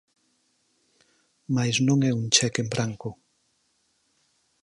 [1.55, 3.09] Mais non é un cheque en branco.